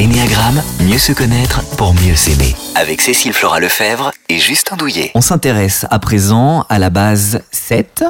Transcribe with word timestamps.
L'énéagramme, 0.00 0.62
mieux 0.80 0.96
se 0.96 1.12
connaître 1.12 1.62
pour 1.76 1.92
mieux 1.92 2.16
s'aimer. 2.16 2.56
Avec 2.74 3.02
Cécile 3.02 3.34
Flora 3.34 3.60
Lefebvre 3.60 4.12
et 4.30 4.38
Justin 4.38 4.78
Douillet. 4.78 5.10
On 5.14 5.20
s'intéresse 5.20 5.84
à 5.90 5.98
présent 5.98 6.64
à 6.70 6.78
la 6.78 6.88
base 6.88 7.42
7, 7.52 8.04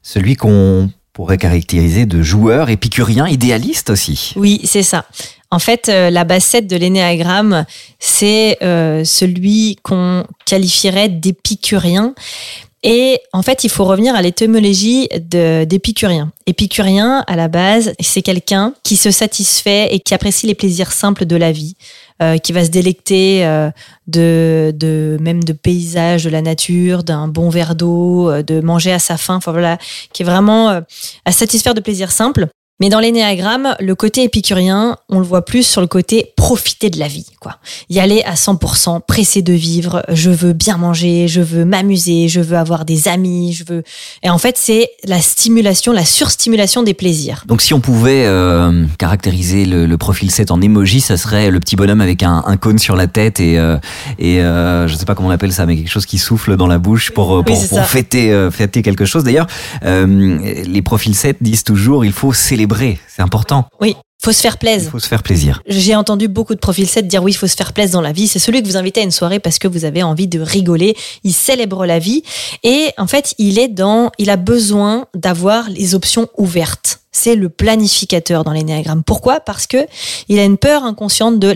celui 0.00 0.36
qu'on 0.36 0.92
pourrait 1.12 1.38
caractériser 1.38 2.06
de 2.06 2.22
joueur 2.22 2.70
épicurien, 2.70 3.26
idéaliste 3.26 3.90
aussi. 3.90 4.32
Oui, 4.36 4.60
c'est 4.62 4.84
ça. 4.84 5.06
En 5.50 5.58
fait, 5.58 5.88
euh, 5.88 6.08
la 6.08 6.22
base 6.22 6.44
7 6.44 6.68
de 6.68 6.76
l'énéagramme, 6.76 7.64
c'est 7.98 8.58
euh, 8.62 9.02
celui 9.02 9.76
qu'on 9.82 10.24
qualifierait 10.46 11.08
d'épicurien. 11.08 12.14
Et 12.86 13.18
en 13.32 13.40
fait, 13.40 13.64
il 13.64 13.70
faut 13.70 13.84
revenir 13.86 14.14
à 14.14 14.20
l'étymologie 14.20 15.08
d'épicurien. 15.18 16.30
Épicurien, 16.44 17.24
à 17.26 17.34
la 17.34 17.48
base, 17.48 17.94
c'est 17.98 18.20
quelqu'un 18.20 18.74
qui 18.82 18.96
se 18.96 19.10
satisfait 19.10 19.88
et 19.90 20.00
qui 20.00 20.12
apprécie 20.12 20.46
les 20.46 20.54
plaisirs 20.54 20.92
simples 20.92 21.24
de 21.24 21.34
la 21.34 21.50
vie, 21.50 21.76
euh, 22.20 22.36
qui 22.36 22.52
va 22.52 22.62
se 22.62 22.68
délecter 22.68 23.46
euh, 23.46 23.70
de, 24.06 24.70
de 24.76 25.16
même 25.18 25.42
de 25.42 25.54
paysages, 25.54 26.24
de 26.24 26.30
la 26.30 26.42
nature, 26.42 27.04
d'un 27.04 27.26
bon 27.26 27.48
verre 27.48 27.74
d'eau, 27.74 28.28
euh, 28.28 28.42
de 28.42 28.60
manger 28.60 28.92
à 28.92 28.98
sa 28.98 29.16
faim. 29.16 29.36
Enfin 29.36 29.52
voilà, 29.52 29.78
qui 30.12 30.22
est 30.22 30.26
vraiment 30.26 30.68
euh, 30.68 30.80
à 31.24 31.32
satisfaire 31.32 31.72
de 31.72 31.80
plaisirs 31.80 32.12
simples. 32.12 32.48
Mais 32.80 32.88
dans 32.88 32.98
l'énéagramme, 32.98 33.76
le 33.78 33.94
côté 33.94 34.24
épicurien, 34.24 34.96
on 35.08 35.20
le 35.20 35.24
voit 35.24 35.44
plus 35.44 35.64
sur 35.64 35.80
le 35.80 35.86
côté 35.86 36.32
profiter 36.36 36.90
de 36.90 36.98
la 36.98 37.06
vie, 37.06 37.26
quoi. 37.40 37.58
Y 37.88 38.00
aller 38.00 38.22
à 38.24 38.34
100%, 38.34 39.00
pressé 39.06 39.42
de 39.42 39.52
vivre, 39.52 40.04
je 40.08 40.30
veux 40.30 40.52
bien 40.52 40.76
manger, 40.76 41.28
je 41.28 41.40
veux 41.40 41.64
m'amuser, 41.64 42.28
je 42.28 42.40
veux 42.40 42.56
avoir 42.56 42.84
des 42.84 43.06
amis, 43.06 43.52
je 43.52 43.64
veux... 43.64 43.84
Et 44.24 44.28
en 44.28 44.38
fait, 44.38 44.56
c'est 44.58 44.90
la 45.04 45.20
stimulation, 45.20 45.92
la 45.92 46.04
surstimulation 46.04 46.82
des 46.82 46.94
plaisirs. 46.94 47.44
Donc 47.46 47.62
si 47.62 47.74
on 47.74 47.80
pouvait 47.80 48.26
euh, 48.26 48.84
caractériser 48.98 49.66
le, 49.66 49.86
le 49.86 49.98
profil 49.98 50.32
7 50.32 50.50
en 50.50 50.60
emoji, 50.60 51.00
ça 51.00 51.16
serait 51.16 51.52
le 51.52 51.60
petit 51.60 51.76
bonhomme 51.76 52.00
avec 52.00 52.24
un, 52.24 52.42
un 52.44 52.56
cône 52.56 52.78
sur 52.80 52.96
la 52.96 53.06
tête 53.06 53.38
et, 53.38 53.56
euh, 53.56 53.76
et 54.18 54.40
euh, 54.40 54.88
je 54.88 54.96
sais 54.96 55.04
pas 55.04 55.14
comment 55.14 55.28
on 55.28 55.32
appelle 55.32 55.52
ça, 55.52 55.64
mais 55.64 55.76
quelque 55.76 55.90
chose 55.90 56.06
qui 56.06 56.18
souffle 56.18 56.56
dans 56.56 56.66
la 56.66 56.78
bouche 56.78 57.12
pour, 57.12 57.36
euh, 57.36 57.42
pour, 57.44 57.56
fêter, 57.84 58.32
euh, 58.32 58.50
fêter 58.50 58.82
quelque 58.82 59.04
chose. 59.04 59.22
D'ailleurs, 59.22 59.46
euh, 59.84 60.38
les 60.66 60.82
profils 60.82 61.14
7 61.14 61.36
disent 61.40 61.62
toujours 61.62 62.04
il 62.04 62.12
faut 62.12 62.32
célébrer, 62.32 62.63
c'est 63.08 63.22
important, 63.22 63.66
Oui, 63.80 63.96
faut 64.22 64.32
se 64.32 64.40
faire 64.40 64.54
il 64.54 64.58
plaisir. 64.58 64.90
faut 64.90 64.98
se 64.98 65.06
faire 65.08 65.22
plaisir. 65.22 65.60
J'ai 65.66 65.94
entendu 65.94 66.28
beaucoup 66.28 66.54
de 66.54 66.60
profils 66.60 66.88
7 66.88 67.06
dire 67.06 67.22
oui, 67.22 67.32
il 67.32 67.36
faut 67.36 67.46
se 67.46 67.56
faire 67.56 67.72
plaisir 67.74 67.92
dans 67.94 68.00
la 68.00 68.12
vie. 68.12 68.26
C'est 68.26 68.38
celui 68.38 68.62
que 68.62 68.66
vous 68.66 68.78
invitez 68.78 69.00
à 69.00 69.04
une 69.04 69.10
soirée 69.10 69.38
parce 69.38 69.58
que 69.58 69.68
vous 69.68 69.84
avez 69.84 70.02
envie 70.02 70.28
de 70.28 70.40
rigoler. 70.40 70.96
Il 71.24 71.34
célèbre 71.34 71.84
la 71.84 71.98
vie. 71.98 72.22
Et 72.62 72.90
en 72.96 73.06
fait, 73.06 73.34
il 73.38 73.58
est 73.58 73.68
dans, 73.68 74.10
il 74.18 74.30
a 74.30 74.36
besoin 74.36 75.06
d'avoir 75.14 75.68
les 75.68 75.94
options 75.94 76.28
ouvertes. 76.38 77.00
C'est 77.12 77.36
le 77.36 77.48
planificateur 77.50 78.44
dans 78.44 78.52
l'énéagramme. 78.52 79.04
Pourquoi? 79.04 79.40
Parce 79.40 79.66
que 79.66 79.86
il 80.28 80.38
a 80.38 80.44
une 80.44 80.56
peur 80.56 80.84
inconsciente 80.84 81.38
de 81.38 81.48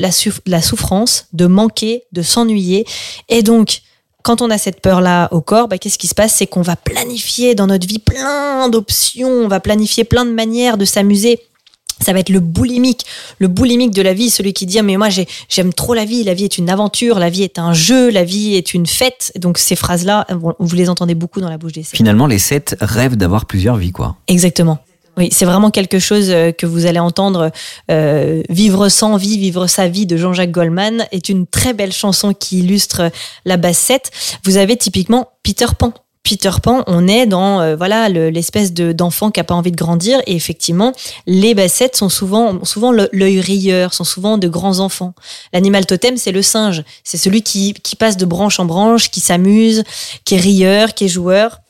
la 0.46 0.60
souffrance, 0.62 1.26
de 1.32 1.46
manquer, 1.46 2.02
de 2.12 2.20
s'ennuyer. 2.22 2.84
Et 3.30 3.42
donc, 3.42 3.80
quand 4.22 4.42
on 4.42 4.50
a 4.50 4.58
cette 4.58 4.80
peur-là 4.80 5.28
au 5.32 5.40
corps, 5.40 5.68
bah, 5.68 5.78
qu'est-ce 5.78 5.98
qui 5.98 6.06
se 6.08 6.14
passe? 6.14 6.34
C'est 6.34 6.46
qu'on 6.46 6.62
va 6.62 6.76
planifier 6.76 7.54
dans 7.54 7.66
notre 7.66 7.86
vie 7.86 7.98
plein 7.98 8.68
d'options, 8.68 9.28
on 9.30 9.48
va 9.48 9.60
planifier 9.60 10.04
plein 10.04 10.24
de 10.24 10.32
manières 10.32 10.76
de 10.76 10.84
s'amuser. 10.84 11.40
Ça 12.00 12.12
va 12.12 12.20
être 12.20 12.28
le 12.28 12.38
boulimique, 12.38 13.04
le 13.40 13.48
boulimique 13.48 13.90
de 13.92 14.02
la 14.02 14.14
vie, 14.14 14.30
celui 14.30 14.52
qui 14.52 14.66
dit 14.66 14.80
mais 14.82 14.96
moi 14.96 15.08
j'ai- 15.08 15.26
j'aime 15.48 15.72
trop 15.72 15.94
la 15.94 16.04
vie, 16.04 16.22
la 16.22 16.32
vie 16.32 16.44
est 16.44 16.56
une 16.56 16.70
aventure, 16.70 17.18
la 17.18 17.28
vie 17.28 17.42
est 17.42 17.58
un 17.58 17.72
jeu, 17.72 18.08
la 18.10 18.22
vie 18.22 18.54
est 18.54 18.72
une 18.72 18.86
fête. 18.86 19.32
Donc 19.36 19.58
ces 19.58 19.74
phrases-là, 19.74 20.24
vous 20.60 20.74
les 20.76 20.88
entendez 20.90 21.16
beaucoup 21.16 21.40
dans 21.40 21.50
la 21.50 21.58
bouche 21.58 21.72
des 21.72 21.82
sept. 21.82 21.96
Finalement, 21.96 22.28
les 22.28 22.38
7 22.38 22.76
rêvent 22.80 23.16
d'avoir 23.16 23.46
plusieurs 23.46 23.76
vies, 23.76 23.90
quoi. 23.90 24.14
Exactement. 24.28 24.78
Oui, 25.18 25.28
c'est 25.32 25.44
vraiment 25.44 25.70
quelque 25.70 25.98
chose 25.98 26.30
euh, 26.30 26.52
que 26.52 26.64
vous 26.64 26.86
allez 26.86 27.00
entendre. 27.00 27.50
euh, 27.90 28.42
vivre 28.48 28.88
sans 28.88 29.16
vie, 29.16 29.36
vivre 29.38 29.66
sa 29.66 29.88
vie 29.88 30.06
de 30.06 30.16
Jean-Jacques 30.16 30.52
Goldman 30.52 31.06
est 31.12 31.28
une 31.28 31.46
très 31.46 31.72
belle 31.74 31.92
chanson 31.92 32.32
qui 32.32 32.60
illustre 32.60 33.10
la 33.44 33.56
basse 33.56 33.78
7. 33.78 34.10
Vous 34.44 34.56
avez 34.56 34.76
typiquement 34.76 35.28
Peter 35.42 35.66
Pan. 35.78 35.92
Peter 36.22 36.50
Pan, 36.62 36.84
on 36.86 37.08
est 37.08 37.26
dans 37.26 37.60
euh, 37.60 37.74
voilà 37.74 38.08
le- 38.10 38.28
l'espèce 38.28 38.74
de 38.74 38.92
d'enfant 38.92 39.30
qui 39.30 39.40
a 39.40 39.44
pas 39.44 39.54
envie 39.54 39.70
de 39.72 39.76
grandir 39.76 40.20
et 40.26 40.36
effectivement 40.36 40.92
les 41.26 41.54
bassettes 41.54 41.96
sont 41.96 42.10
souvent 42.10 42.62
souvent 42.64 42.92
l'œil 42.92 43.40
rieur, 43.40 43.94
sont 43.94 44.04
souvent 44.04 44.36
de 44.36 44.46
grands 44.46 44.80
enfants. 44.80 45.14
L'animal 45.54 45.86
totem 45.86 46.16
c'est 46.18 46.32
le 46.32 46.42
singe, 46.42 46.84
c'est 47.02 47.16
celui 47.16 47.42
qui 47.42 47.72
qui 47.72 47.96
passe 47.96 48.16
de 48.18 48.26
branche 48.26 48.60
en 48.60 48.66
branche, 48.66 49.10
qui 49.10 49.20
s'amuse, 49.20 49.84
qui 50.26 50.34
est 50.34 50.40
rieur, 50.40 50.92
qui 50.94 51.06
est 51.06 51.08
joueur. 51.08 51.60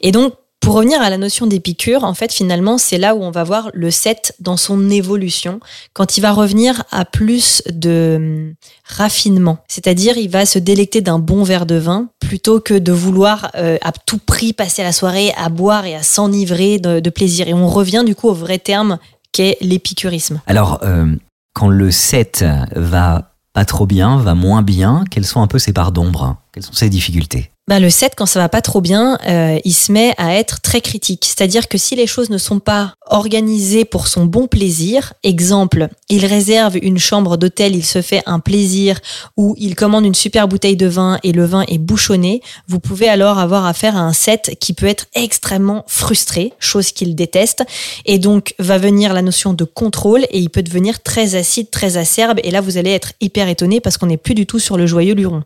Et 0.00 0.10
donc, 0.12 0.34
pour 0.66 0.74
revenir 0.74 1.00
à 1.00 1.10
la 1.10 1.16
notion 1.16 1.46
d'épicure, 1.46 2.02
en 2.02 2.12
fait, 2.12 2.32
finalement, 2.32 2.76
c'est 2.76 2.98
là 2.98 3.14
où 3.14 3.22
on 3.22 3.30
va 3.30 3.44
voir 3.44 3.70
le 3.72 3.92
7 3.92 4.34
dans 4.40 4.56
son 4.56 4.90
évolution, 4.90 5.60
quand 5.92 6.18
il 6.18 6.22
va 6.22 6.32
revenir 6.32 6.82
à 6.90 7.04
plus 7.04 7.62
de 7.70 8.16
hum, 8.16 8.54
raffinement. 8.84 9.58
C'est-à-dire, 9.68 10.18
il 10.18 10.28
va 10.28 10.44
se 10.44 10.58
délecter 10.58 11.02
d'un 11.02 11.20
bon 11.20 11.44
verre 11.44 11.66
de 11.66 11.76
vin 11.76 12.08
plutôt 12.18 12.58
que 12.58 12.74
de 12.74 12.90
vouloir 12.90 13.52
euh, 13.54 13.78
à 13.80 13.92
tout 13.92 14.18
prix 14.18 14.52
passer 14.52 14.82
la 14.82 14.90
soirée 14.90 15.32
à 15.36 15.50
boire 15.50 15.86
et 15.86 15.94
à 15.94 16.02
s'enivrer 16.02 16.80
de, 16.80 17.10
plaisir. 17.10 17.46
Et 17.46 17.54
on 17.54 17.68
revient 17.68 18.02
du 18.04 18.16
coup 18.16 18.26
au 18.26 18.34
vrai 18.34 18.58
terme 18.58 18.98
qu'est 19.30 19.58
l'épicurisme. 19.60 20.40
Alors, 20.48 20.80
euh, 20.82 21.06
quand 21.54 21.68
le 21.68 21.92
7 21.92 22.44
va 22.74 23.36
pas 23.52 23.64
trop 23.64 23.86
bien, 23.86 24.18
va 24.18 24.34
moins 24.34 24.62
bien, 24.62 25.04
quelles 25.12 25.26
sont 25.26 25.42
un 25.42 25.46
peu 25.46 25.60
ses 25.60 25.72
parts 25.72 25.92
d'ombre? 25.92 26.38
Quelles 26.52 26.64
sont 26.64 26.72
ses 26.72 26.90
difficultés? 26.90 27.52
Ben, 27.68 27.80
le 27.80 27.90
7, 27.90 28.12
quand 28.16 28.26
ça 28.26 28.38
va 28.38 28.48
pas 28.48 28.62
trop 28.62 28.80
bien, 28.80 29.18
euh, 29.26 29.58
il 29.64 29.74
se 29.74 29.90
met 29.90 30.14
à 30.18 30.36
être 30.36 30.60
très 30.60 30.80
critique. 30.80 31.24
C'est-à-dire 31.24 31.66
que 31.66 31.78
si 31.78 31.96
les 31.96 32.06
choses 32.06 32.30
ne 32.30 32.38
sont 32.38 32.60
pas 32.60 32.94
organisées 33.06 33.84
pour 33.84 34.06
son 34.06 34.24
bon 34.24 34.46
plaisir, 34.46 35.14
exemple, 35.24 35.88
il 36.08 36.24
réserve 36.26 36.78
une 36.80 36.98
chambre 36.98 37.36
d'hôtel, 37.36 37.74
il 37.74 37.84
se 37.84 38.02
fait 38.02 38.22
un 38.24 38.38
plaisir, 38.38 39.00
ou 39.36 39.56
il 39.58 39.74
commande 39.74 40.04
une 40.04 40.14
super 40.14 40.46
bouteille 40.46 40.76
de 40.76 40.86
vin 40.86 41.18
et 41.24 41.32
le 41.32 41.44
vin 41.44 41.64
est 41.66 41.78
bouchonné, 41.78 42.40
vous 42.68 42.78
pouvez 42.78 43.08
alors 43.08 43.40
avoir 43.40 43.66
affaire 43.66 43.96
à 43.96 44.00
un 44.00 44.12
7 44.12 44.52
qui 44.60 44.72
peut 44.72 44.86
être 44.86 45.06
extrêmement 45.16 45.84
frustré, 45.88 46.52
chose 46.60 46.92
qu'il 46.92 47.16
déteste, 47.16 47.64
et 48.04 48.20
donc 48.20 48.54
va 48.60 48.78
venir 48.78 49.12
la 49.12 49.22
notion 49.22 49.54
de 49.54 49.64
contrôle 49.64 50.22
et 50.30 50.38
il 50.38 50.50
peut 50.50 50.62
devenir 50.62 51.02
très 51.02 51.34
acide, 51.34 51.72
très 51.72 51.96
acerbe, 51.96 52.38
et 52.44 52.52
là 52.52 52.60
vous 52.60 52.78
allez 52.78 52.92
être 52.92 53.14
hyper 53.20 53.48
étonné 53.48 53.80
parce 53.80 53.98
qu'on 53.98 54.06
n'est 54.06 54.16
plus 54.16 54.34
du 54.34 54.46
tout 54.46 54.60
sur 54.60 54.76
le 54.76 54.86
joyeux 54.86 55.14
luron. 55.14 55.42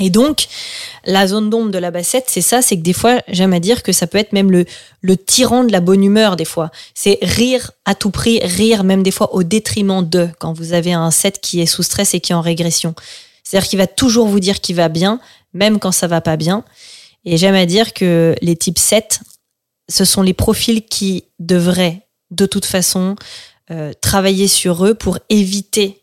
Et 0.00 0.10
donc, 0.10 0.48
la 1.04 1.28
zone 1.28 1.50
d'ombre 1.50 1.70
de 1.70 1.78
la 1.78 1.92
bassette, 1.92 2.24
c'est 2.26 2.40
ça, 2.40 2.62
c'est 2.62 2.76
que 2.76 2.82
des 2.82 2.92
fois, 2.92 3.20
j'aime 3.28 3.52
à 3.52 3.60
dire 3.60 3.84
que 3.84 3.92
ça 3.92 4.08
peut 4.08 4.18
être 4.18 4.32
même 4.32 4.50
le, 4.50 4.64
le 5.02 5.16
tyran 5.16 5.62
de 5.62 5.70
la 5.70 5.80
bonne 5.80 6.02
humeur, 6.02 6.34
des 6.34 6.44
fois. 6.44 6.70
C'est 6.94 7.18
rire 7.22 7.70
à 7.84 7.94
tout 7.94 8.10
prix, 8.10 8.40
rire 8.40 8.82
même 8.82 9.04
des 9.04 9.12
fois 9.12 9.34
au 9.34 9.44
détriment 9.44 10.08
de, 10.08 10.28
quand 10.40 10.52
vous 10.52 10.72
avez 10.72 10.92
un 10.92 11.12
7 11.12 11.40
qui 11.40 11.60
est 11.60 11.66
sous 11.66 11.84
stress 11.84 12.14
et 12.14 12.20
qui 12.20 12.32
est 12.32 12.34
en 12.34 12.40
régression. 12.40 12.94
C'est-à-dire 13.44 13.68
qu'il 13.68 13.78
va 13.78 13.86
toujours 13.86 14.26
vous 14.26 14.40
dire 14.40 14.60
qu'il 14.60 14.74
va 14.74 14.88
bien, 14.88 15.20
même 15.52 15.78
quand 15.78 15.92
ça 15.92 16.08
va 16.08 16.20
pas 16.20 16.36
bien. 16.36 16.64
Et 17.24 17.36
j'aime 17.36 17.54
à 17.54 17.66
dire 17.66 17.92
que 17.92 18.34
les 18.42 18.56
types 18.56 18.78
7, 18.78 19.20
ce 19.88 20.04
sont 20.04 20.22
les 20.22 20.34
profils 20.34 20.84
qui 20.84 21.24
devraient, 21.38 22.02
de 22.32 22.46
toute 22.46 22.64
façon, 22.64 23.14
euh, 23.70 23.92
travailler 24.00 24.48
sur 24.48 24.84
eux 24.84 24.94
pour 24.94 25.18
éviter 25.28 26.02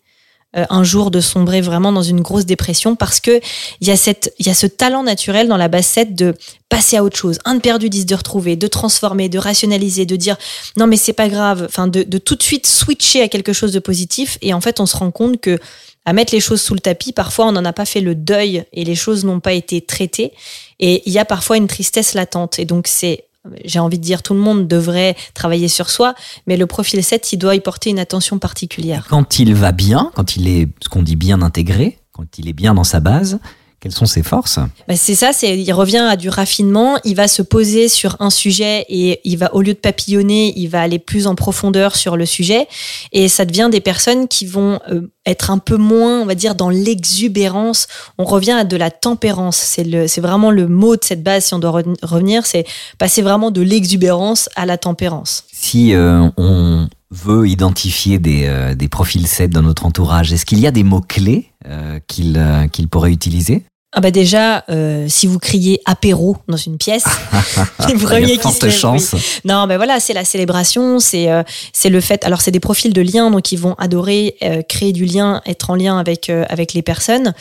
un 0.54 0.84
jour 0.84 1.12
de 1.12 1.22
sombrer 1.22 1.62
vraiment 1.62 1.92
dans 1.92 2.04
une 2.04 2.22
grosse 2.22 2.46
dépression 2.46 2.96
parce 2.96 3.20
que 3.20 3.40
il 3.80 3.88
y 3.88 3.92
a 3.92 3.96
cette 3.96 4.34
il 4.38 4.48
y 4.48 4.50
a 4.50 4.54
ce 4.54 4.68
talent 4.68 5.04
naturel 5.04 5.48
dans 5.48 5.58
la 5.58 5.70
bassette 5.70 6.14
de 6.14 6.36
passer 6.68 6.98
à 6.98 7.04
autre 7.04 7.16
chose 7.16 7.40
un 7.46 7.56
de 7.56 7.62
perdu 7.62 7.90
dix 7.90 8.06
de 8.06 8.16
retrouver 8.16 8.56
de 8.58 8.68
transformer 8.68 9.30
de 9.30 9.40
rationaliser 9.40 10.06
de 10.06 10.16
dire 10.16 10.38
non 10.78 10.88
mais 10.88 10.98
c'est 10.98 11.14
pas 11.14 11.30
grave. 11.30 11.66
Enfin 11.68 11.88
de, 11.88 12.04
de 12.04 12.18
tout 12.18 12.36
de 12.36 12.44
suite 12.44 12.68
switcher 12.68 13.22
à 13.22 13.30
quelque 13.30 13.54
chose 13.54 13.72
de 13.72 13.80
positif 13.80 14.38
et 14.42 14.54
en 14.54 14.62
fait 14.62 14.80
on 14.80 14.86
se 14.86 14.98
rend 14.98 15.12
compte 15.12 15.40
que 15.40 15.58
à 16.04 16.14
mettre 16.14 16.34
les 16.34 16.40
choses 16.40 16.62
sous 16.62 16.74
le 16.74 16.80
tapis 16.80 17.14
parfois 17.14 17.46
on 17.46 17.52
n'en 17.52 17.64
a 17.64 17.74
pas 17.74 17.86
fait 17.86 18.02
le 18.02 18.16
deuil 18.16 18.66
et 18.74 18.84
les 18.84 18.96
choses 18.96 19.24
n'ont 19.24 19.40
pas 19.40 19.54
été 19.54 19.82
traitées. 19.82 20.34
Et 20.80 21.04
il 21.06 21.14
y 21.14 21.20
a 21.20 21.26
parfois 21.26 21.58
une 21.58 21.68
tristesse 21.68 22.14
latente. 22.16 22.60
Et 22.60 22.66
donc 22.66 22.88
c'est 22.88 23.26
j'ai 23.66 23.80
envie 23.80 23.98
de 23.98 24.04
dire 24.04 24.22
tout 24.22 24.34
le 24.34 24.40
monde 24.40 24.68
devrait 24.68 25.16
travailler 25.34 25.68
sur 25.68 25.90
soi, 25.90 26.14
mais 26.48 26.58
le 26.58 26.68
profil 26.68 27.04
7, 27.04 27.34
il 27.34 27.38
doit 27.38 27.56
y 27.56 27.60
porter 27.60 27.90
une 27.90 28.00
attention 28.00 28.40
particulière. 28.40 29.06
Quand 29.10 29.40
il 29.40 29.56
va 29.56 29.72
bien, 29.72 30.12
quand 30.16 30.36
il 30.36 30.48
est 30.48 30.68
ce 30.82 30.90
qu'on 30.90 31.02
dit 31.02 31.16
bien 31.16 31.42
intégré, 31.42 31.98
quand 32.12 32.38
il 32.38 32.48
est 32.48 32.54
bien 32.54 32.74
dans 32.74 32.84
sa 32.84 33.00
base, 33.00 33.40
quelles 33.82 33.92
sont 33.92 34.06
ses 34.06 34.24
forces 34.24 34.60
Bah, 34.88 34.96
c'est 34.96 35.16
ça, 35.16 35.34
c'est 35.34 35.58
il 35.58 35.74
revient 35.74 35.98
à 36.08 36.16
du 36.16 36.30
raffinement, 36.30 36.98
il 37.04 37.16
va 37.16 37.28
se 37.28 37.42
poser 37.42 37.90
sur 37.90 38.16
un 38.20 38.30
sujet 38.30 38.86
et 38.90 39.20
il 39.24 39.38
va 39.38 39.54
au 39.56 39.62
lieu 39.62 39.74
de 39.74 39.80
papillonner, 39.80 40.54
il 40.56 40.68
va 40.68 40.82
aller 40.82 41.00
plus 41.00 41.26
en 41.28 41.34
profondeur 41.36 41.96
sur 41.96 42.16
le 42.16 42.26
sujet 42.26 42.68
et 43.12 43.28
ça 43.28 43.44
devient 43.44 43.70
des 43.72 43.82
personnes 43.82 44.28
qui 44.28 44.46
vont 44.46 44.80
euh, 44.92 45.12
être 45.26 45.50
un 45.52 45.58
peu 45.58 45.78
moins, 45.78 46.22
on 46.22 46.26
va 46.26 46.36
dire 46.36 46.54
dans 46.56 46.70
l'exubérance. 46.70 47.88
On 48.18 48.24
revient 48.24 48.52
à 48.52 48.64
de 48.64 48.78
la 48.78 48.92
tempérance, 48.92 49.58
c'est 49.58 49.84
le 49.84 50.08
c'est 50.08 50.22
vraiment 50.22 50.52
le 50.52 50.68
mot 50.68 50.96
de 50.96 51.04
cette 51.04 51.24
base 51.24 51.46
si 51.46 51.54
on 51.54 51.60
doit 51.60 51.82
re- 51.82 51.96
revenir, 52.04 52.46
c'est 52.46 52.66
passer 52.98 53.22
vraiment 53.22 53.52
de 53.52 53.62
l'exubérance 53.62 54.48
à 54.56 54.66
la 54.66 54.78
tempérance. 54.78 55.44
Si 55.52 55.94
euh, 55.94 56.30
on 56.38 56.88
veut 57.12 57.48
identifier 57.48 58.20
des, 58.20 58.46
euh, 58.46 58.74
des 58.74 58.88
profils 58.88 59.28
7 59.28 59.52
dans 59.52 59.62
notre 59.62 59.86
entourage, 59.86 60.32
est-ce 60.32 60.46
qu'il 60.46 60.60
y 60.60 60.68
a 60.68 60.72
des 60.72 60.84
mots-clés 60.84 61.52
euh, 61.68 62.00
qu'il 62.08 62.38
euh, 62.38 62.68
qu'il 62.68 62.88
pourrait 62.88 63.12
utiliser? 63.12 63.64
Ah 63.94 64.00
bah 64.00 64.12
déjà, 64.12 64.64
euh, 64.70 65.06
si 65.10 65.28
vous 65.28 65.38
criez 65.38 65.82
apéro 65.84 66.38
dans 66.48 66.56
une 66.56 66.78
pièce, 66.78 67.04
les 67.90 67.96
premiers 67.96 68.38
qui 68.38 68.52
se 68.54 68.70
chance. 68.70 69.14
Non, 69.44 69.68
mais 69.68 69.76
voilà, 69.76 70.00
c'est 70.00 70.14
la 70.14 70.24
célébration, 70.24 71.00
c'est 71.00 71.30
euh, 71.30 71.44
c'est 71.74 71.90
le 71.90 72.00
fait. 72.00 72.24
Alors 72.24 72.40
c'est 72.40 72.52
des 72.52 72.62
profils 72.62 72.94
de 72.94 73.02
liens, 73.02 73.30
donc 73.32 73.52
ils 73.52 73.60
vont 73.60 73.74
adorer 73.78 74.38
euh, 74.44 74.62
créer 74.62 74.94
du 74.94 75.04
lien, 75.04 75.42
être 75.46 75.70
en 75.70 75.76
lien 75.76 75.98
avec 75.98 76.30
avec 76.30 76.74
les 76.74 76.82
personnes. 76.82 77.34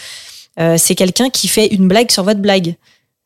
c'est 0.76 0.94
quelqu'un 0.96 1.30
qui 1.30 1.46
fait 1.46 1.68
une 1.68 1.86
blague 1.86 2.10
sur 2.10 2.24
votre 2.24 2.40
blague 2.40 2.74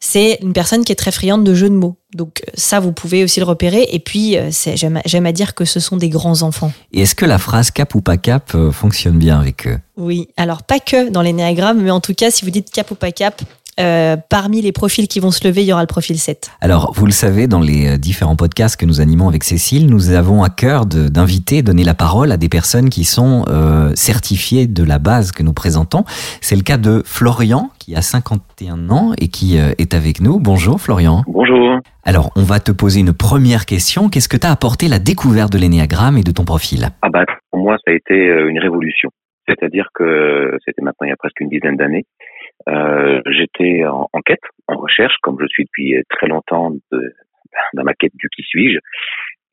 c'est 0.05 0.39
une 0.43 0.53
personne 0.53 0.85
qui 0.85 0.93
est 0.93 0.97
très 0.97 1.13
friande 1.13 1.45
de 1.45 1.55
jeux 1.55 1.71
de 1.71 1.75
mots. 1.75 1.97
Donc 2.15 2.43
ça, 2.53 2.79
vous 2.79 2.93
pouvez 2.93 3.25
aussi 3.25 3.41
le 3.41 3.47
repérer. 3.47 3.89
Et 3.91 3.99
puis, 3.99 4.37
euh, 4.37 4.51
j'aime 4.75 5.27
à 5.27 5.33
dire 5.33 5.55
que 5.55 5.65
ce 5.65 5.81
sont 5.81 5.97
des 5.97 6.11
grands 6.11 6.43
enfants. 6.43 6.73
Et 6.93 7.03
est-ce 7.03 7.15
que 7.15 7.25
la 7.25 7.39
phrase 7.39 7.71
cap 7.71 7.95
ou 7.95 8.03
pas 8.03 8.19
cap 8.19 8.55
euh, 8.55 8.71
fonctionne 8.71 9.17
bien 9.17 9.41
avec 9.41 9.67
eux? 9.67 9.79
Oui, 9.97 10.29
alors 10.37 10.63
pas 10.63 10.79
que 10.79 11.09
dans 11.09 11.23
l'énéagramme, 11.23 11.81
mais 11.81 11.91
en 11.91 12.01
tout 12.01 12.13
cas, 12.13 12.31
si 12.31 12.45
vous 12.45 12.51
dites 12.51 12.71
cap 12.71 12.91
ou 12.91 12.97
pas 12.97 13.13
cap, 13.13 13.41
euh, 13.81 14.17
parmi 14.31 14.63
les 14.63 14.73
profils 14.73 15.09
qui 15.09 15.21
vont 15.21 15.31
se 15.31 15.47
lever, 15.47 15.63
il 15.63 15.67
y 15.67 15.73
aura 15.73 15.83
le 15.83 15.89
profil 15.89 16.17
7. 16.17 16.51
Alors, 16.61 16.93
vous 16.95 17.07
le 17.07 17.13
savez, 17.13 17.47
dans 17.47 17.61
les 17.61 17.95
euh, 17.95 17.99
différents 17.99 18.37
podcasts 18.37 18.79
que 18.79 18.87
nous 18.87 19.01
animons 19.01 19.29
avec 19.29 19.43
Cécile, 19.43 19.89
nous 19.89 20.13
avons 20.13 20.43
à 20.43 20.51
cœur 20.51 20.87
d'inviter, 20.87 21.63
donner 21.63 21.85
la 21.85 21.95
parole 21.95 22.31
à 22.31 22.37
des 22.37 22.49
personnes 22.49 22.89
qui 22.89 23.05
sont 23.05 23.45
euh, 23.49 23.91
certifiées 23.95 24.67
de 24.67 24.85
la 24.85 24.99
base 24.99 25.33
que 25.33 25.43
nous 25.43 25.53
présentons. 25.53 26.05
C'est 26.41 26.57
le 26.57 26.63
cas 26.63 26.77
de 26.77 27.03
Florian, 27.05 27.71
qui 27.79 27.97
a 27.97 28.03
51 28.03 28.91
ans 28.91 29.13
et 29.21 29.29
qui 29.29 29.57
est 29.57 29.95
avec 29.95 30.21
nous. 30.21 30.39
Bonjour 30.39 30.81
Florian. 30.81 31.23
Bonjour. 31.27 31.81
Alors, 32.05 32.31
on 32.37 32.43
va 32.43 32.61
te 32.61 32.73
poser 32.73 33.01
une 33.01 33.13
première 33.13 33.67
question. 33.67 34.09
Qu'est-ce 34.09 34.29
que 34.29 34.37
t'as 34.37 34.51
apporté 34.51 34.89
la 34.89 34.99
découverte 34.99 35.53
de 35.53 35.59
l'énéagramme 35.59 36.17
et 36.17 36.23
de 36.23 36.31
ton 36.31 36.45
profil? 36.45 36.89
Ah 37.03 37.09
bah, 37.11 37.25
pour 37.51 37.61
moi, 37.61 37.77
ça 37.85 37.93
a 37.93 37.95
été 37.95 38.15
une 38.15 38.59
révolution. 38.59 39.11
C'est-à-dire 39.49 39.89
que 39.95 40.57
c'était 40.65 40.83
maintenant 40.83 41.07
il 41.07 41.11
y 41.11 41.13
a 41.13 41.17
presque 41.17 41.41
une 41.41 41.51
dizaine 41.51 41.77
d'années. 41.77 42.05
Euh, 42.69 43.21
j'étais 43.27 43.85
en, 43.87 44.09
en, 44.13 44.21
quête, 44.21 44.41
en 44.69 44.77
recherche, 44.77 45.17
comme 45.23 45.37
je 45.41 45.47
suis 45.49 45.65
depuis 45.65 46.03
très 46.09 46.27
longtemps 46.29 46.71
de, 46.71 47.13
dans 47.75 47.85
ma 47.85 47.95
quête 47.95 48.15
du 48.15 48.29
qui 48.31 48.43
suis-je, 48.43 48.79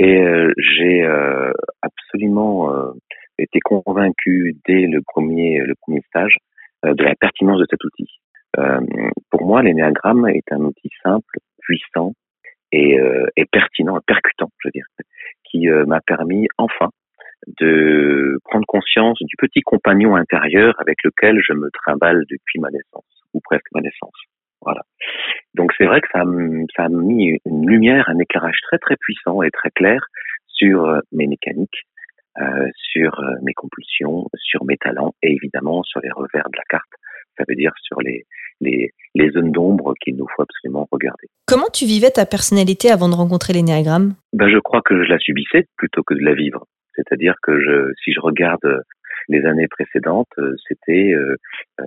et 0.01 0.17
euh, 0.17 0.51
j'ai 0.57 1.03
euh, 1.03 1.51
absolument 1.83 2.73
euh, 2.73 2.91
été 3.37 3.59
convaincu 3.59 4.55
dès 4.67 4.87
le 4.87 5.01
premier 5.05 5.59
le 5.59 5.75
premier 5.79 6.01
stage 6.07 6.35
de 6.83 7.03
la 7.03 7.13
pertinence 7.13 7.59
de 7.59 7.67
cet 7.69 7.83
outil. 7.83 8.09
pour 9.29 9.45
moi, 9.45 9.61
l'énéagramme 9.61 10.27
est 10.29 10.51
un 10.51 10.61
outil 10.61 10.89
simple, 11.03 11.37
puissant 11.59 12.13
et, 12.71 12.97
et 13.37 13.45
pertinent, 13.45 13.99
percutant, 14.07 14.49
je 14.57 14.67
veux 14.67 14.71
dire, 14.71 14.87
qui 15.43 15.67
m'a 15.67 16.01
permis 16.01 16.47
enfin 16.57 16.89
de 17.47 18.37
prendre 18.45 18.65
conscience 18.65 19.17
du 19.21 19.35
petit 19.37 19.61
compagnon 19.61 20.15
intérieur 20.15 20.75
avec 20.79 20.97
lequel 21.03 21.39
je 21.45 21.53
me 21.53 21.69
trimballe 21.71 22.23
depuis 22.29 22.59
ma 22.59 22.69
naissance, 22.69 23.05
ou 23.33 23.39
presque 23.41 23.67
ma 23.73 23.81
naissance. 23.81 24.15
Voilà. 24.61 24.81
Donc 25.55 25.73
c'est 25.77 25.85
vrai 25.85 26.01
que 26.01 26.07
ça, 26.11 26.23
ça 26.75 26.85
a 26.85 26.89
mis 26.89 27.39
une 27.45 27.67
lumière, 27.67 28.07
un 28.09 28.19
éclairage 28.19 28.59
très 28.63 28.77
très 28.77 28.95
puissant 28.95 29.41
et 29.41 29.49
très 29.49 29.71
clair 29.71 30.05
sur 30.47 30.85
euh, 30.85 30.99
mes 31.11 31.27
mécaniques, 31.27 31.81
euh, 32.39 32.69
sur 32.75 33.19
euh, 33.19 33.33
mes 33.41 33.53
compulsions, 33.53 34.27
sur 34.35 34.63
mes 34.63 34.77
talents 34.77 35.13
et 35.23 35.33
évidemment 35.33 35.83
sur 35.83 35.99
les 36.01 36.11
revers 36.11 36.47
de 36.51 36.57
la 36.57 36.63
carte. 36.69 36.89
Ça 37.37 37.43
veut 37.47 37.55
dire 37.55 37.71
sur 37.81 37.99
les, 38.01 38.25
les, 38.59 38.91
les 39.15 39.29
zones 39.31 39.51
d'ombre 39.51 39.93
qu'il 39.99 40.15
nous 40.15 40.27
faut 40.35 40.43
absolument 40.43 40.87
regarder. 40.91 41.27
Comment 41.47 41.69
tu 41.73 41.85
vivais 41.85 42.11
ta 42.11 42.25
personnalité 42.25 42.91
avant 42.91 43.09
de 43.09 43.15
rencontrer 43.15 43.53
l'énéagramme? 43.53 44.13
Ben, 44.33 44.47
Je 44.49 44.59
crois 44.59 44.81
que 44.81 45.03
je 45.03 45.09
la 45.09 45.17
subissais 45.17 45.65
plutôt 45.77 46.03
que 46.03 46.13
de 46.13 46.23
la 46.23 46.33
vivre. 46.33 46.65
C'est-à-dire 46.95 47.35
que 47.41 47.59
je, 47.59 47.91
si 48.03 48.13
je 48.13 48.19
regarde 48.19 48.83
les 49.29 49.45
années 49.45 49.67
précédentes, 49.67 50.27
euh, 50.37 50.55
c'était 50.67 51.13
euh, 51.13 51.35
euh, 51.79 51.85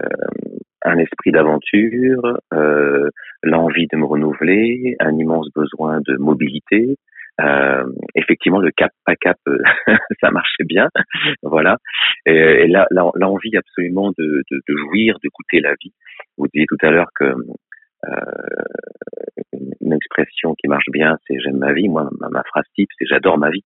un 0.84 0.98
esprit 0.98 1.32
d'aventure, 1.32 2.38
euh, 2.52 3.08
l'envie 3.42 3.88
de 3.90 3.96
me 3.96 4.04
renouveler, 4.04 4.96
un 5.00 5.16
immense 5.16 5.48
besoin 5.54 6.00
de 6.06 6.16
mobilité. 6.16 6.96
Euh, 7.40 7.84
effectivement, 8.14 8.60
le 8.60 8.70
cap 8.70 8.92
pas 9.04 9.16
cap, 9.16 9.38
ça 10.20 10.30
marchait 10.30 10.64
bien, 10.64 10.88
voilà. 11.42 11.78
Et, 12.26 12.68
là, 12.68 12.86
l'envie 12.90 13.56
absolument 13.56 14.12
de, 14.16 14.42
jouir, 14.68 15.18
de 15.22 15.28
goûter 15.34 15.60
la 15.60 15.74
vie. 15.82 15.92
Vous 16.38 16.46
disiez 16.52 16.66
tout 16.68 16.86
à 16.86 16.90
l'heure 16.90 17.10
que 17.18 17.24
euh, 17.24 18.10
une 19.80 19.92
expression 19.92 20.54
qui 20.54 20.68
marche 20.68 20.88
bien, 20.92 21.16
c'est 21.26 21.40
j'aime 21.40 21.58
ma 21.58 21.72
vie. 21.72 21.88
Moi, 21.88 22.08
ma 22.20 22.42
phrase 22.44 22.66
type, 22.74 22.88
c'est 22.98 23.06
j'adore 23.06 23.38
ma 23.38 23.50
vie. 23.50 23.64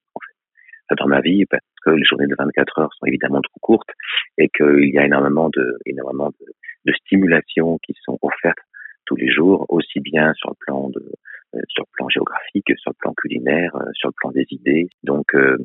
Dans 0.96 1.06
ma 1.06 1.20
vie 1.20 1.44
parce 1.44 1.62
que 1.84 1.90
les 1.90 2.04
journées 2.04 2.26
de 2.26 2.34
24 2.38 2.78
heures 2.78 2.94
sont 2.98 3.06
évidemment 3.06 3.40
trop 3.42 3.60
courtes 3.60 3.90
et 4.38 4.48
qu'il 4.48 4.90
y 4.90 4.98
a 4.98 5.04
énormément 5.04 5.50
de 5.50 5.78
énormément 5.84 6.30
de, 6.40 6.46
de 6.86 6.92
stimulations 6.94 7.78
qui 7.84 7.94
sont 8.04 8.18
offertes 8.22 8.58
tous 9.04 9.16
les 9.16 9.30
jours, 9.30 9.66
aussi 9.68 10.00
bien 10.00 10.32
sur 10.34 10.50
le 10.50 10.56
plan 10.60 10.88
de 10.90 11.02
euh, 11.54 11.60
sur 11.68 11.84
le 11.84 11.92
plan 11.92 12.08
géographique, 12.08 12.70
sur 12.76 12.90
le 12.90 12.96
plan 12.98 13.14
culinaire, 13.14 13.74
euh, 13.76 13.90
sur 13.94 14.08
le 14.08 14.14
plan 14.16 14.30
des 14.30 14.46
idées. 14.50 14.88
Donc 15.02 15.34
euh, 15.34 15.56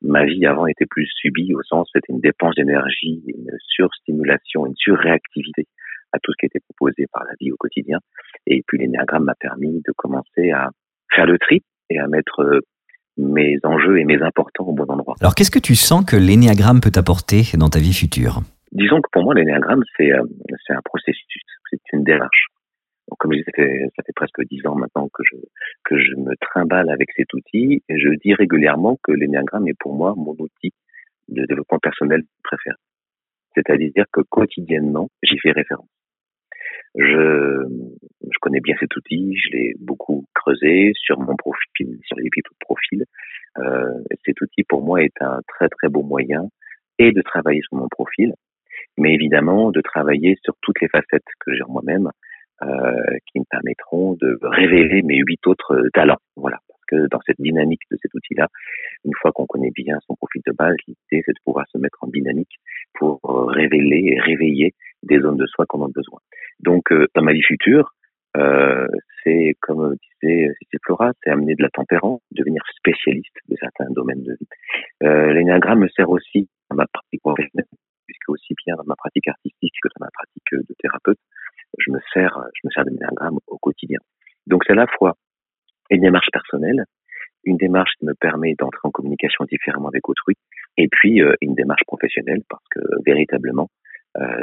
ma 0.00 0.24
vie 0.24 0.44
avant 0.46 0.66
était 0.66 0.86
plus 0.86 1.06
subie 1.14 1.54
au 1.54 1.62
sens 1.62 1.88
c'était 1.92 2.12
une 2.12 2.20
dépense 2.20 2.54
d'énergie, 2.56 3.22
une 3.26 3.50
surstimulation, 3.58 4.66
une 4.66 4.76
surréactivité 4.76 5.66
à 6.12 6.18
tout 6.18 6.32
ce 6.32 6.36
qui 6.40 6.46
était 6.46 6.60
proposé 6.60 7.06
par 7.10 7.24
la 7.24 7.32
vie 7.40 7.52
au 7.52 7.56
quotidien. 7.56 7.98
Et 8.46 8.62
puis 8.66 8.78
l'énéagramme 8.78 9.24
m'a 9.24 9.34
permis 9.34 9.82
de 9.86 9.92
commencer 9.96 10.50
à 10.50 10.70
faire 11.14 11.26
le 11.26 11.38
tri 11.38 11.62
et 11.88 11.98
à 11.98 12.06
mettre 12.06 12.60
mes 13.16 13.58
enjeux 13.64 13.98
et 13.98 14.04
mes 14.04 14.20
importants 14.22 14.64
au 14.64 14.72
bon 14.72 14.84
endroit. 14.88 15.14
Alors 15.20 15.34
qu'est-ce 15.34 15.50
que 15.50 15.58
tu 15.58 15.74
sens 15.74 16.04
que 16.04 16.16
l'énéagramme 16.16 16.80
peut 16.80 16.92
apporter 16.96 17.42
dans 17.58 17.68
ta 17.68 17.78
vie 17.78 17.92
future? 17.92 18.40
Disons 18.72 19.00
que 19.00 19.08
pour 19.12 19.22
moi 19.22 19.34
l'énéagramme 19.34 19.82
c'est 19.96 20.12
euh, 20.12 20.22
c'est 20.66 20.72
un 20.72 20.80
processus, 20.84 21.42
c'est 21.70 21.80
une 21.92 22.04
démarche. 22.04 22.46
Donc, 23.08 23.18
comme 23.18 23.32
je 23.32 23.38
disais, 23.38 23.50
ça 23.50 23.62
fait, 23.62 23.88
ça 23.96 24.02
fait 24.04 24.12
presque 24.14 24.42
dix 24.50 24.64
ans 24.66 24.76
maintenant 24.76 25.08
que 25.12 25.22
je 25.24 25.36
que 25.84 25.98
je 25.98 26.14
me 26.16 26.34
trimballe 26.40 26.88
avec 26.90 27.10
cet 27.16 27.32
outil 27.34 27.82
et 27.88 27.98
je 27.98 28.08
dis 28.24 28.34
régulièrement 28.34 28.98
que 29.02 29.12
l'énéagramme 29.12 29.68
est 29.68 29.78
pour 29.78 29.94
moi 29.94 30.14
mon 30.16 30.34
outil 30.38 30.72
de 31.28 31.44
développement 31.44 31.78
personnel 31.78 32.22
préféré. 32.42 32.76
C'est-à-dire 33.54 34.04
que 34.12 34.22
quotidiennement 34.22 35.08
j'y 35.22 35.38
fais 35.38 35.52
référence. 35.52 35.88
Je, 36.94 37.64
je 38.22 38.38
connais 38.40 38.60
bien 38.60 38.74
cet 38.78 38.94
outil, 38.96 39.34
je 39.36 39.56
l'ai 39.56 39.74
beaucoup 39.80 40.26
creusé 40.34 40.92
sur 40.94 41.18
mon 41.18 41.36
profil, 41.36 41.98
sur 42.04 42.16
les 42.16 42.24
de 42.24 42.56
profil. 42.60 43.04
Euh, 43.58 44.02
cet 44.24 44.40
outil 44.40 44.62
pour 44.64 44.82
moi 44.82 45.02
est 45.02 45.20
un 45.20 45.40
très 45.46 45.68
très 45.68 45.88
beau 45.88 46.02
moyen 46.02 46.48
et 46.98 47.12
de 47.12 47.22
travailler 47.22 47.60
sur 47.62 47.78
mon 47.78 47.88
profil, 47.88 48.34
mais 48.96 49.14
évidemment 49.14 49.70
de 49.70 49.80
travailler 49.80 50.38
sur 50.42 50.54
toutes 50.62 50.80
les 50.80 50.88
facettes 50.88 51.28
que 51.40 51.54
j'ai 51.54 51.62
en 51.62 51.72
moi-même, 51.72 52.10
euh, 52.62 53.16
qui 53.26 53.40
me 53.40 53.44
permettront 53.50 54.14
de 54.14 54.38
révéler 54.42 55.02
mes 55.02 55.18
huit 55.18 55.46
autres 55.46 55.88
talents. 55.92 56.20
Voilà, 56.36 56.58
parce 56.68 56.82
que 56.88 57.08
dans 57.08 57.20
cette 57.26 57.40
dynamique 57.40 57.82
de 57.90 57.98
cet 58.00 58.14
outil-là, 58.14 58.48
une 59.04 59.14
fois 59.20 59.32
qu'on 59.32 59.46
connaît 59.46 59.72
bien 59.74 59.98
son 60.06 60.14
profil 60.14 60.42
de 60.46 60.52
base, 60.52 60.76
l'idée 60.86 61.22
c'est 61.24 61.32
de 61.32 61.40
pouvoir 61.44 61.66
se 61.68 61.78
mettre 61.78 61.98
en 62.02 62.08
dynamique 62.08 62.60
pour 62.94 63.20
révéler 63.48 64.14
et 64.14 64.20
réveiller 64.20 64.74
des 65.02 65.20
zones 65.20 65.36
de 65.36 65.46
soi 65.46 65.66
qu'on 65.66 65.84
a 65.84 65.88
besoin. 65.88 66.20
Donc, 66.60 66.92
euh, 66.92 67.06
dans 67.14 67.22
ma 67.22 67.32
vie 67.32 67.42
future, 67.42 67.92
euh, 68.36 68.86
c'est 69.22 69.54
comme 69.60 69.94
disait 70.22 70.48
Cécile 70.60 70.78
Flora, 70.84 71.12
c'est 71.22 71.30
amener 71.30 71.54
de 71.54 71.62
la 71.62 71.70
tempérance, 71.70 72.20
devenir 72.30 72.62
spécialiste 72.76 73.36
de 73.48 73.56
certains 73.60 73.90
domaines 73.90 74.22
de 74.22 74.32
vie. 74.32 74.48
Euh, 75.02 75.32
L'énéagramme 75.32 75.80
me 75.80 75.88
sert 75.88 76.08
aussi 76.08 76.48
dans 76.70 76.76
ma 76.76 76.86
pratique 76.86 77.20
professionnelle, 77.20 77.66
puisque 78.06 78.28
aussi 78.28 78.54
bien 78.64 78.74
dans 78.76 78.84
ma 78.86 78.96
pratique 78.96 79.28
artistique 79.28 79.74
que 79.82 79.88
dans 79.88 80.06
ma 80.06 80.10
pratique 80.12 80.68
de 80.68 80.74
thérapeute, 80.78 81.18
je 81.78 81.90
me 81.90 81.98
sers, 82.12 82.38
je 82.54 82.60
me 82.64 82.70
sers 82.70 82.84
de 82.84 82.90
l'énéagramme 82.90 83.38
au 83.46 83.58
quotidien. 83.58 83.98
Donc 84.46 84.64
c'est 84.66 84.72
à 84.72 84.76
la 84.76 84.86
fois 84.86 85.14
une 85.90 86.00
démarche 86.00 86.28
personnelle, 86.32 86.84
une 87.44 87.56
démarche 87.56 87.92
qui 87.98 88.06
me 88.06 88.14
permet 88.14 88.54
d'entrer 88.58 88.80
en 88.84 88.90
communication 88.90 89.44
différemment 89.44 89.88
avec 89.88 90.08
autrui, 90.08 90.36
et 90.76 90.88
puis 90.88 91.22
euh, 91.22 91.34
une 91.40 91.54
démarche 91.54 91.84
professionnelle 91.86 92.42
parce 92.48 92.64
que 92.70 92.80
véritablement 93.04 93.64
euh, 93.64 93.81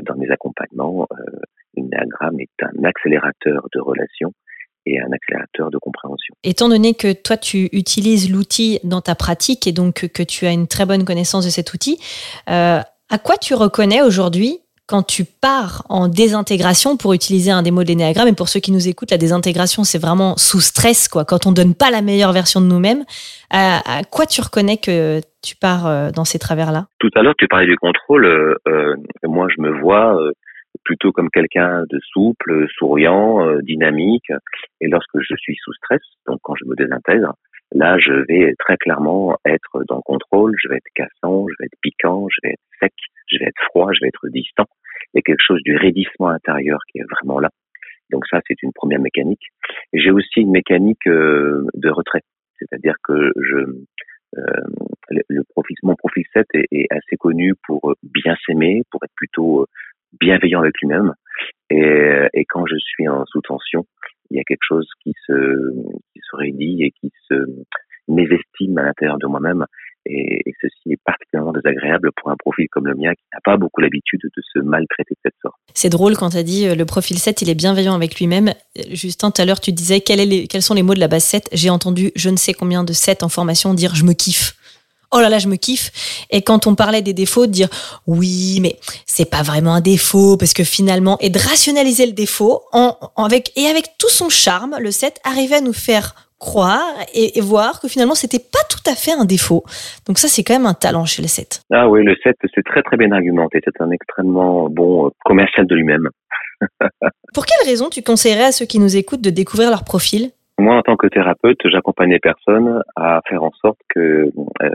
dans 0.05 0.15
mes 0.15 0.29
accompagnements, 0.31 1.07
euh, 1.11 1.39
l'énéagramme 1.75 2.39
est 2.39 2.63
un 2.63 2.83
accélérateur 2.83 3.67
de 3.73 3.79
relations 3.79 4.33
et 4.85 4.99
un 4.99 5.11
accélérateur 5.11 5.69
de 5.71 5.77
compréhension. 5.77 6.33
Étant 6.43 6.69
donné 6.69 6.93
que 6.93 7.13
toi 7.13 7.37
tu 7.37 7.69
utilises 7.71 8.31
l'outil 8.31 8.79
dans 8.83 9.01
ta 9.01 9.15
pratique 9.15 9.67
et 9.67 9.71
donc 9.71 10.07
que 10.07 10.23
tu 10.23 10.45
as 10.45 10.51
une 10.51 10.67
très 10.67 10.85
bonne 10.85 11.05
connaissance 11.05 11.45
de 11.45 11.49
cet 11.49 11.73
outil, 11.73 11.99
euh, 12.49 12.79
à 13.09 13.17
quoi 13.19 13.37
tu 13.37 13.53
reconnais 13.53 14.01
aujourd'hui 14.01 14.59
quand 14.89 15.03
tu 15.03 15.23
pars 15.23 15.85
en 15.87 16.07
désintégration, 16.07 16.97
pour 16.97 17.13
utiliser 17.13 17.51
un 17.51 17.61
des 17.61 17.69
mots 17.69 17.83
de 17.83 17.89
l'énéagramme, 17.89 18.27
et 18.27 18.35
pour 18.35 18.49
ceux 18.49 18.59
qui 18.59 18.71
nous 18.71 18.87
écoutent, 18.87 19.11
la 19.11 19.19
désintégration, 19.19 19.83
c'est 19.83 20.01
vraiment 20.01 20.35
sous 20.35 20.61
stress, 20.61 21.07
quoi. 21.07 21.25
Quand 21.25 21.45
on 21.45 21.51
donne 21.51 21.75
pas 21.75 21.91
la 21.91 22.01
meilleure 22.01 22.33
version 22.33 22.59
de 22.59 22.65
nous-mêmes, 22.65 23.03
à, 23.51 24.01
quoi 24.11 24.25
tu 24.25 24.41
reconnais 24.41 24.77
que 24.77 25.21
tu 25.43 25.55
pars 25.55 25.85
euh, 25.85 26.09
dans 26.09 26.25
ces 26.25 26.39
travers-là? 26.39 26.87
Tout 26.97 27.11
à 27.15 27.21
l'heure, 27.21 27.35
tu 27.37 27.47
parlais 27.47 27.67
du 27.67 27.77
contrôle. 27.77 28.25
Euh, 28.25 28.55
euh 28.67 28.95
moi, 29.23 29.47
je 29.55 29.61
me 29.61 29.79
vois 29.79 30.19
euh, 30.19 30.31
plutôt 30.83 31.11
comme 31.11 31.29
quelqu'un 31.29 31.83
de 31.87 31.99
souple, 32.11 32.65
souriant, 32.79 33.45
dynamique. 33.61 34.31
Et 34.81 34.87
lorsque 34.87 35.19
je 35.19 35.35
suis 35.37 35.55
sous 35.63 35.73
stress, 35.73 36.01
donc 36.27 36.39
quand 36.41 36.55
je 36.59 36.65
me 36.65 36.75
désintègre, 36.75 37.33
là, 37.73 37.99
je 37.99 38.13
vais 38.27 38.55
très 38.57 38.77
clairement 38.77 39.37
être 39.45 39.83
dans 39.87 39.97
le 39.97 40.01
contrôle. 40.01 40.55
Je 40.63 40.67
vais 40.69 40.77
être 40.77 40.91
cassant, 40.95 41.45
je 41.47 41.53
vais 41.59 41.65
être 41.65 41.79
piquant, 41.81 42.25
je 42.29 42.47
vais 42.47 42.53
être 42.53 42.61
sec, 42.79 42.93
je 43.29 43.37
vais 43.39 43.45
être 43.45 43.61
froid, 43.69 43.89
je 43.93 43.99
vais 44.01 44.07
être 44.09 44.27
distant. 44.29 44.65
il 45.13 45.17
y 45.17 45.19
a 45.19 45.21
quelque 45.21 45.43
chose 45.45 45.61
du 45.63 45.75
raidissement 45.75 46.29
intérieur 46.29 46.79
qui 46.91 46.99
est 46.99 47.05
vraiment 47.09 47.39
là. 47.39 47.49
Donc 48.11 48.25
ça, 48.27 48.39
c'est 48.47 48.61
une 48.63 48.73
première 48.73 48.99
mécanique. 48.99 49.43
J'ai 49.93 50.11
aussi 50.11 50.41
une 50.41 50.51
mécanique 50.51 51.05
euh, 51.07 51.65
de 51.75 51.89
retrait, 51.89 52.21
c'est-à-dire 52.57 52.95
que 53.03 53.31
je 53.35 53.57
euh, 54.37 55.43
profil, 55.49 55.75
mon 55.83 55.95
profil 55.95 56.23
7 56.33 56.45
est, 56.53 56.85
assez 56.91 57.17
connu 57.17 57.53
pour 57.65 57.95
bien 58.03 58.35
s'aimer, 58.45 58.83
pour 58.91 59.03
être 59.03 59.13
plutôt 59.15 59.65
bienveillant 60.19 60.61
avec 60.61 60.79
lui-même. 60.81 61.13
Et, 61.71 62.27
et, 62.33 62.45
quand 62.45 62.65
je 62.67 62.75
suis 62.77 63.07
en 63.07 63.25
sous 63.25 63.41
tension, 63.41 63.85
il 64.29 64.37
y 64.37 64.39
a 64.39 64.43
quelque 64.43 64.65
chose 64.67 64.87
qui 65.01 65.13
se 65.25 65.71
qui 66.13 66.19
se 66.21 66.35
raidit 66.35 66.83
et 66.83 66.91
qui 66.91 67.11
se 67.27 67.35
mésestime 68.07 68.77
à 68.77 68.83
l'intérieur 68.83 69.17
de 69.17 69.27
moi-même. 69.27 69.65
Et, 70.09 70.41
ceci 70.61 70.91
est 70.91 70.99
particulièrement 71.05 71.53
désagréable 71.53 72.09
pour 72.17 72.31
un 72.31 72.35
profil 72.35 72.67
comme 72.71 72.87
le 72.87 72.95
mien 72.95 73.13
qui 73.13 73.23
n'a 73.31 73.39
pas 73.45 73.55
beaucoup 73.55 73.79
l'habitude 73.79 74.19
de 74.23 74.41
se 74.53 74.59
maltraiter 74.59 75.13
de 75.13 75.19
cette 75.23 75.35
sorte. 75.41 75.55
C'est 75.73 75.89
drôle 75.89 76.17
quand 76.17 76.31
tu 76.31 76.37
as 76.37 76.43
dit 76.43 76.67
euh, 76.67 76.75
le 76.75 76.85
profil 76.85 77.17
7, 77.17 77.41
il 77.43 77.49
est 77.49 77.55
bienveillant 77.55 77.93
avec 77.93 78.19
lui-même. 78.19 78.53
Justin, 78.91 79.31
tout 79.31 79.41
à 79.41 79.45
l'heure, 79.45 79.61
tu 79.61 79.71
disais 79.71 80.01
quels 80.01 80.61
sont 80.61 80.73
les 80.73 80.83
mots 80.83 80.95
de 80.95 80.99
la 80.99 81.07
base 81.07 81.23
7. 81.23 81.49
J'ai 81.53 81.69
entendu 81.69 82.11
je 82.15 82.29
ne 82.29 82.35
sais 82.35 82.53
combien 82.53 82.83
de 82.83 82.91
7 82.91 83.23
en 83.23 83.29
formation 83.29 83.73
dire 83.73 83.95
je 83.95 84.03
me 84.03 84.13
kiffe. 84.13 84.55
Oh 85.11 85.19
là 85.19 85.29
là, 85.29 85.39
je 85.39 85.47
me 85.47 85.55
kiffe. 85.55 86.25
Et 86.29 86.43
quand 86.43 86.67
on 86.67 86.75
parlait 86.75 87.01
des 87.01 87.13
défauts, 87.13 87.47
de 87.47 87.51
dire 87.51 87.69
oui, 88.05 88.59
mais 88.61 88.79
c'est 89.05 89.29
pas 89.29 89.41
vraiment 89.41 89.73
un 89.73 89.81
défaut 89.81 90.37
parce 90.37 90.53
que 90.53 90.63
finalement, 90.63 91.17
et 91.19 91.29
de 91.29 91.39
rationaliser 91.39 92.05
le 92.05 92.11
défaut 92.11 92.61
en 92.73 92.95
avec 93.15 93.51
et 93.55 93.65
avec 93.65 93.97
tout 93.97 94.09
son 94.09 94.29
charme, 94.29 94.75
le 94.79 94.91
7 94.91 95.19
arrivait 95.23 95.55
à 95.55 95.61
nous 95.61 95.73
faire 95.73 96.28
croire 96.39 96.95
et, 97.13 97.37
et, 97.37 97.41
voir 97.41 97.81
que 97.81 97.87
finalement 97.87 98.15
c'était 98.15 98.39
pas 98.39 98.63
tout 98.69 98.83
à 98.89 98.95
fait 98.95 99.11
un 99.11 99.25
défaut. 99.25 99.63
Donc 100.07 100.17
ça 100.17 100.27
c'est 100.27 100.43
quand 100.43 100.53
même 100.53 100.65
un 100.65 100.73
talent 100.73 101.05
chez 101.05 101.21
le 101.21 101.27
7. 101.27 101.63
Ah 101.71 101.89
oui, 101.89 102.03
le 102.03 102.15
7 102.23 102.35
c'est 102.55 102.63
très 102.63 102.81
très 102.81 102.97
bien 102.97 103.11
argumenté, 103.11 103.59
c'est 103.63 103.81
un 103.81 103.91
extrêmement 103.91 104.69
bon 104.69 105.07
euh, 105.07 105.09
commercial 105.25 105.67
de 105.67 105.75
lui-même. 105.75 106.09
Pour 107.33 107.45
quelle 107.45 107.67
raison 107.67 107.89
tu 107.89 108.01
conseillerais 108.01 108.45
à 108.45 108.51
ceux 108.51 108.65
qui 108.65 108.79
nous 108.79 108.97
écoutent 108.97 109.23
de 109.23 109.29
découvrir 109.29 109.69
leur 109.69 109.83
profil? 109.83 110.31
Moi 110.57 110.75
en 110.75 110.81
tant 110.81 110.97
que 110.97 111.07
thérapeute, 111.07 111.59
j'accompagne 111.65 112.11
les 112.11 112.19
personnes 112.19 112.81
à 112.95 113.21
faire 113.27 113.43
en 113.43 113.51
sorte 113.61 113.79
que 113.89 113.99
euh, 114.61 114.69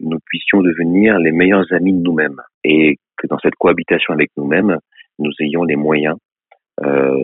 nous 0.00 0.18
puissions 0.26 0.60
devenir 0.60 1.18
les 1.18 1.32
meilleurs 1.32 1.70
amis 1.72 1.92
de 1.92 2.02
nous-mêmes 2.02 2.40
et 2.64 2.96
que 3.16 3.26
dans 3.26 3.38
cette 3.38 3.56
cohabitation 3.56 4.14
avec 4.14 4.30
nous-mêmes, 4.36 4.78
nous 5.18 5.32
ayons 5.40 5.64
les 5.64 5.76
moyens 5.76 6.16
euh, 6.82 7.14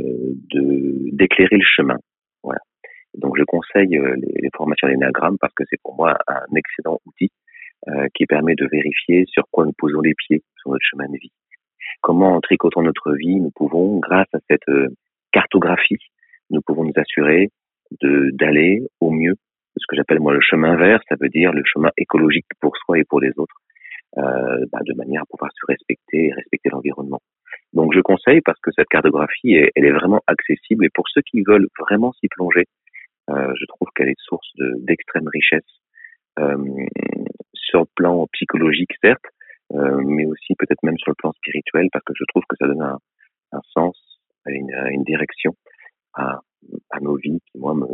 de 0.52 1.14
d'éclairer 1.16 1.56
le 1.56 1.64
chemin 1.64 1.96
donc 3.16 3.36
je 3.38 3.44
conseille 3.44 3.96
euh, 3.96 4.14
les, 4.16 4.42
les 4.42 4.50
formations 4.56 4.88
d'énagramme 4.88 5.36
parce 5.38 5.54
que 5.54 5.64
c'est 5.68 5.80
pour 5.82 5.96
moi 5.96 6.16
un 6.28 6.54
excellent 6.54 6.98
outil 7.06 7.30
euh, 7.88 8.08
qui 8.14 8.26
permet 8.26 8.54
de 8.56 8.66
vérifier 8.66 9.24
sur 9.28 9.44
quoi 9.50 9.64
nous 9.64 9.74
posons 9.76 10.00
les 10.00 10.14
pieds 10.14 10.42
sur 10.60 10.70
notre 10.70 10.84
chemin 10.84 11.06
de 11.06 11.18
vie. 11.18 11.30
Comment 12.00 12.34
en 12.34 12.40
tricotant 12.40 12.82
notre 12.82 13.12
vie, 13.12 13.38
nous 13.38 13.52
pouvons, 13.54 13.98
grâce 14.00 14.26
à 14.34 14.38
cette 14.50 14.68
euh, 14.68 14.88
cartographie, 15.30 15.98
nous 16.50 16.60
pouvons 16.62 16.84
nous 16.84 16.96
assurer 16.96 17.50
de 18.00 18.30
d'aller 18.32 18.82
au 18.98 19.10
mieux 19.12 19.34
ce 19.76 19.86
que 19.88 19.94
j'appelle 19.94 20.20
moi 20.20 20.32
le 20.32 20.40
chemin 20.40 20.74
vert, 20.74 21.00
ça 21.08 21.16
veut 21.20 21.28
dire 21.28 21.52
le 21.52 21.62
chemin 21.64 21.90
écologique 21.96 22.46
pour 22.60 22.76
soi 22.78 22.98
et 22.98 23.04
pour 23.04 23.20
les 23.20 23.30
autres, 23.36 23.54
euh, 24.18 24.64
bah, 24.72 24.80
de 24.84 24.94
manière 24.94 25.22
à 25.22 25.26
pouvoir 25.26 25.50
se 25.52 25.66
respecter 25.68 26.26
et 26.26 26.32
respecter 26.32 26.70
l'environnement. 26.70 27.20
Donc 27.72 27.92
je 27.94 28.00
conseille 28.00 28.40
parce 28.40 28.58
que 28.60 28.70
cette 28.74 28.88
cartographie, 28.88 29.54
elle, 29.54 29.84
est 29.84 29.92
vraiment 29.92 30.22
accessible 30.26 30.86
et 30.86 30.90
pour 30.92 31.04
ceux 31.08 31.22
qui 31.22 31.42
veulent 31.42 31.68
vraiment 31.78 32.12
s'y 32.14 32.28
plonger, 32.28 32.64
je 33.58 33.66
trouve 33.66 33.88
qu'elle 33.94 34.08
est 34.08 34.20
source 34.20 34.50
d'extrême 34.80 35.28
richesse 35.32 35.64
euh, 36.38 36.56
sur 37.54 37.80
le 37.80 37.86
plan 37.94 38.26
psychologique, 38.32 38.90
certes, 39.02 39.24
euh, 39.72 40.02
mais 40.04 40.26
aussi 40.26 40.54
peut-être 40.58 40.82
même 40.82 40.98
sur 40.98 41.10
le 41.10 41.16
plan 41.16 41.32
spirituel, 41.32 41.88
parce 41.92 42.04
que 42.04 42.12
je 42.16 42.24
trouve 42.28 42.42
que 42.48 42.56
ça 42.58 42.66
donne 42.66 42.82
un, 42.82 42.98
un 43.52 43.60
sens, 43.72 43.96
une, 44.46 44.72
une 44.90 45.04
direction 45.04 45.54
à, 46.14 46.40
à 46.90 47.00
nos 47.00 47.16
vies 47.16 47.40
qui, 47.50 47.58
moi, 47.58 47.74
me, 47.74 47.86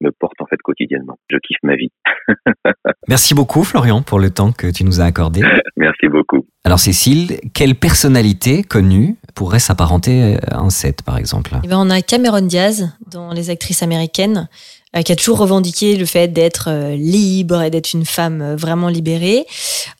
me 0.00 0.10
porte 0.12 0.40
en 0.40 0.46
fait 0.46 0.56
quotidiennement. 0.62 1.18
Je 1.30 1.36
kiffe 1.38 1.62
ma 1.62 1.76
vie. 1.76 1.90
Merci 3.08 3.34
beaucoup 3.34 3.64
Florian 3.64 4.02
pour 4.02 4.18
le 4.18 4.30
temps 4.30 4.52
que 4.52 4.70
tu 4.70 4.84
nous 4.84 5.00
as 5.00 5.04
accordé. 5.04 5.42
Merci 5.76 6.08
beaucoup. 6.08 6.46
Alors 6.64 6.78
Cécile, 6.78 7.38
quelle 7.54 7.74
personnalité 7.74 8.62
connue 8.62 9.16
pourrait 9.40 9.58
s'apparenter 9.58 10.36
à 10.50 10.58
un 10.58 10.68
set 10.68 11.00
par 11.00 11.16
exemple 11.16 11.58
eh 11.64 11.66
ben, 11.66 11.78
On 11.78 11.88
a 11.88 12.02
Cameron 12.02 12.42
Diaz 12.42 12.90
dans 13.10 13.32
Les 13.32 13.48
actrices 13.48 13.82
américaines 13.82 14.50
euh, 14.96 15.02
qui 15.02 15.12
a 15.12 15.16
toujours 15.16 15.38
revendiqué 15.38 15.96
le 15.96 16.04
fait 16.04 16.26
d'être 16.26 16.68
euh, 16.68 16.96
libre 16.96 17.62
et 17.62 17.70
d'être 17.70 17.92
une 17.92 18.04
femme 18.04 18.42
euh, 18.42 18.56
vraiment 18.56 18.88
libérée. 18.88 19.46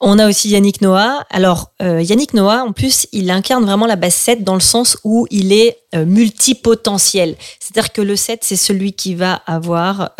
On 0.00 0.18
a 0.18 0.28
aussi 0.28 0.48
Yannick 0.48 0.80
Noah. 0.80 1.24
Alors 1.30 1.70
Yannick 1.80 2.34
Noah, 2.34 2.64
en 2.64 2.72
plus, 2.72 3.06
il 3.12 3.30
incarne 3.30 3.64
vraiment 3.64 3.86
la 3.86 3.94
base 3.94 4.14
7 4.14 4.42
dans 4.42 4.54
le 4.54 4.60
sens 4.60 4.98
où 5.04 5.28
il 5.30 5.52
est 5.52 5.78
multipotentiel. 5.94 7.36
C'est-à-dire 7.60 7.92
que 7.92 8.00
le 8.00 8.16
7, 8.16 8.40
c'est 8.42 8.56
celui 8.56 8.92
qui 8.92 9.14
va 9.14 9.34
avoir 9.46 10.10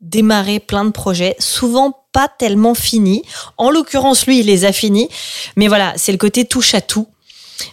démarré 0.00 0.60
plein 0.60 0.84
de 0.84 0.90
projets, 0.90 1.34
souvent 1.38 2.04
pas 2.12 2.28
tellement 2.28 2.74
finis. 2.74 3.22
En 3.56 3.70
l'occurrence, 3.70 4.26
lui, 4.26 4.40
il 4.40 4.46
les 4.46 4.64
a 4.64 4.72
finis. 4.72 5.08
Mais 5.56 5.68
voilà, 5.68 5.94
c'est 5.96 6.12
le 6.12 6.18
côté 6.18 6.44
touche 6.44 6.74
à 6.74 6.80
tout. 6.80 7.08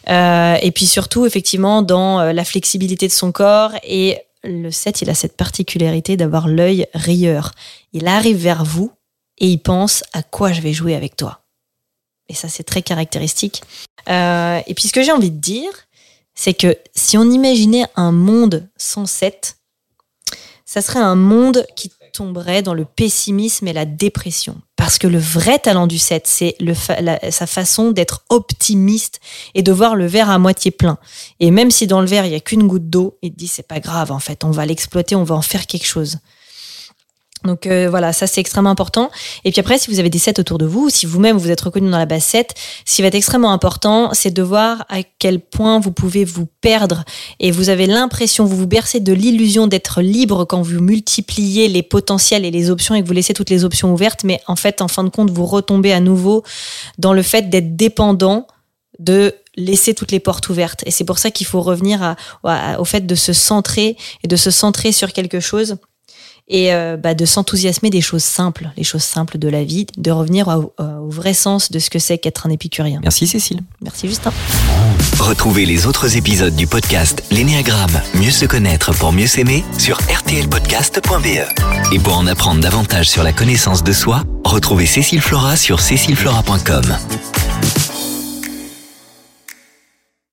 Euh, 0.10 0.56
et 0.62 0.72
puis 0.72 0.86
surtout, 0.86 1.26
effectivement, 1.26 1.82
dans 1.82 2.22
la 2.32 2.46
flexibilité 2.46 3.08
de 3.08 3.14
son 3.14 3.32
corps 3.32 3.72
et 3.84 4.20
le 4.44 4.72
7, 4.72 5.02
il 5.02 5.10
a 5.10 5.16
cette 5.16 5.38
particularité 5.38 6.18
d'avoir 6.18 6.48
l'œil 6.48 6.88
rieur. 6.94 7.52
Il 7.94 8.08
arrive 8.08 8.38
vers 8.38 8.66
vous 8.66 8.92
et 9.38 9.48
il 9.48 9.60
pense 9.60 10.04
à 10.14 10.22
quoi 10.22 10.52
je 10.52 10.62
vais 10.62 10.74
jouer 10.74 10.96
avec 10.96 11.16
toi. 11.16 11.42
Et 12.30 12.34
ça, 12.34 12.50
c'est 12.50 12.64
très 12.64 12.82
caractéristique. 12.82 13.64
Euh, 14.10 14.62
et 14.66 14.74
puis, 14.74 14.88
ce 14.88 14.94
que 14.94 15.04
j'ai 15.04 15.12
envie 15.12 15.32
de 15.32 15.40
dire, 15.40 15.72
c'est 16.36 16.54
que 16.54 16.78
si 16.96 17.18
on 17.18 17.30
imaginait 17.30 17.86
un 17.96 18.12
monde 18.12 18.68
sans 18.78 19.06
7, 19.06 19.58
ça 20.66 20.82
serait 20.82 21.00
un 21.00 21.16
monde 21.16 21.66
qui 21.76 21.92
tomberait 22.14 22.62
dans 22.62 22.74
le 22.74 22.86
pessimisme 22.86 23.68
et 23.68 23.74
la 23.74 23.86
dépression. 23.86 24.62
Parce 24.76 24.98
que 24.98 25.08
le 25.08 25.18
vrai 25.18 25.60
talent 25.60 25.88
du 25.88 25.98
7, 25.98 26.28
c'est 26.28 26.56
sa 27.32 27.48
façon 27.48 27.92
d'être 27.92 28.24
optimiste 28.30 29.20
et 29.56 29.64
de 29.64 29.72
voir 29.72 29.96
le 29.96 30.06
verre 30.06 30.30
à 30.30 30.40
moitié 30.40 30.72
plein. 30.72 30.98
Et 31.40 31.52
même 31.52 31.72
si 31.72 31.88
dans 31.88 32.02
le 32.02 32.08
verre, 32.08 32.26
il 32.26 32.30
n'y 32.30 32.36
a 32.36 32.40
qu'une 32.40 32.68
goutte 32.68 32.90
d'eau, 32.90 33.18
il 33.22 33.32
te 33.32 33.38
dit 33.38 33.48
c'est 33.48 33.68
pas 33.68 33.80
grave, 33.80 34.12
en 34.12 34.20
fait, 34.20 34.44
on 34.44 34.52
va 34.52 34.66
l'exploiter, 34.66 35.16
on 35.16 35.24
va 35.24 35.36
en 35.36 35.42
faire 35.42 35.68
quelque 35.68 35.88
chose. 35.88 36.20
Donc 37.44 37.68
euh, 37.68 37.90
voilà, 37.90 38.14
ça 38.14 38.28
c'est 38.28 38.40
extrêmement 38.40 38.70
important. 38.70 39.12
Et 39.44 39.52
puis 39.52 39.60
après, 39.60 39.78
si 39.78 39.92
vous 39.92 40.00
avez 40.00 40.10
des 40.10 40.20
sets 40.20 40.40
autour 40.40 40.58
de 40.58 40.66
vous, 40.66 40.90
si 40.90 41.06
vous-même 41.06 41.38
vous 41.38 41.52
êtes 41.52 41.62
reconnu 41.62 41.90
dans 41.90 41.98
la 41.98 42.06
base 42.06 42.24
7, 42.24 42.54
ce 42.86 42.96
qui 42.96 43.02
va 43.02 43.10
être 43.10 43.16
extrêmement 43.16 43.52
important, 43.52 44.12
c'est 44.14 44.32
de 44.32 44.42
voir 44.42 44.86
à 44.90 45.04
quel 45.20 45.40
point 45.40 45.80
vous 45.80 45.92
pouvez 45.92 46.24
vous 46.24 46.48
perdre 46.62 47.04
et 47.40 47.52
vous 47.52 47.70
avez 47.70 47.86
l'impression, 47.86 48.46
vous 48.46 48.56
vous 48.56 48.68
bercez 48.68 49.00
de 49.00 49.14
l'illusion 49.14 49.68
d'être 49.68 50.02
libre 50.02 50.46
quand 50.46 50.62
vous 50.62 50.80
multipliez 50.80 51.68
les 51.68 51.84
potentiels 51.84 52.46
et 52.46 52.52
les 52.52 52.70
options 52.70 52.96
et 52.96 53.02
que 53.02 53.08
vous 53.08 53.14
laissez 53.14 53.34
toutes 53.34 53.50
les 53.50 53.66
options 53.66 53.94
ouvertes, 53.94 54.24
mais 54.24 54.40
en 54.48 54.56
fait, 54.56 54.82
en 54.82 54.88
fin 54.88 55.04
de 55.04 55.10
compte, 55.10 55.30
vous 55.30 55.46
retombez 55.46 55.92
à 55.92 56.00
nouveau 56.00 56.44
dans 56.98 57.14
le 57.14 57.22
fait 57.22 57.50
d'être 57.50 57.76
dépendant 57.76 58.48
de 59.00 59.34
laisser 59.56 59.94
toutes 59.94 60.12
les 60.12 60.20
portes 60.20 60.50
ouvertes. 60.50 60.84
Et 60.86 60.92
c'est 60.92 61.04
pour 61.04 61.20
ça 61.20 61.32
qu'il 61.32 61.48
faut 61.48 61.62
revenir 61.62 62.16
à, 62.44 62.80
au 62.80 62.86
fait 62.86 63.06
de 63.06 63.16
se 63.16 63.34
centrer 63.34 63.98
et 64.24 64.28
de 64.28 64.36
se 64.36 64.52
centrer 64.52 64.92
sur 64.92 65.14
quelque 65.14 65.40
chose 65.40 65.78
et 66.48 66.74
euh, 66.74 66.98
bah, 66.98 67.14
de 67.14 67.26
s'enthousiasmer 67.26 67.90
des 67.90 68.02
choses 68.02 68.24
simples, 68.24 68.70
les 68.78 68.84
choses 68.84 69.04
simples 69.04 69.38
de 69.38 69.48
la 69.48 69.64
vie, 69.64 69.86
de 69.98 70.12
revenir 70.12 70.48
au, 70.48 70.74
au 70.80 71.10
vrai 71.10 71.34
sens 71.34 71.72
de 71.72 71.80
ce 71.80 71.90
que 71.90 72.00
c'est 72.00 72.18
qu'être 72.18 72.46
un 72.46 72.50
épicurien. 72.50 73.00
Merci 73.04 73.28
Cécile. 73.28 73.62
Merci 73.82 74.08
Justin. 74.08 74.32
Retrouvez 75.20 75.66
les 75.66 75.86
autres 75.86 76.18
épisodes 76.18 76.56
du 76.56 76.68
podcast 76.68 77.24
L'énéagramme, 77.32 78.02
mieux 78.16 78.32
se 78.32 78.46
connaître 78.46 78.94
pour 78.94 79.12
mieux 79.12 79.28
s'aimer 79.28 79.64
sur 79.78 79.98
rtlpodcast.be. 79.98 81.94
Et 81.94 82.00
pour 82.00 82.18
en 82.18 82.28
apprendre 82.28 82.62
davantage 82.62 83.10
sur 83.10 83.24
la 83.24 83.34
connaissance 83.34 83.84
de 83.84 83.94
soi, 83.94 84.24
retrouvez 84.44 84.86
Cécile 84.86 85.22
Flora 85.22 85.56
sur 85.56 85.80
cécileflora.com. 85.80 86.98